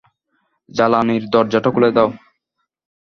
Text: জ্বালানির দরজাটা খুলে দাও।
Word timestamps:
জ্বালানির 0.69 1.23
দরজাটা 1.33 1.69
খুলে 1.73 1.89
দাও। 1.95 2.09